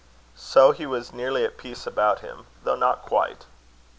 So 0.35 0.71
he 0.71 0.87
was 0.87 1.13
nearly 1.13 1.45
at 1.45 1.57
peace 1.59 1.85
about 1.85 2.21
him 2.21 2.47
though 2.63 2.73
not 2.75 3.03
quite. 3.03 3.45